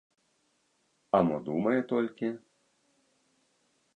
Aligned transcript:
А 1.17 1.19
мо 1.27 1.37
думае 1.51 1.75
толькі? 1.93 2.27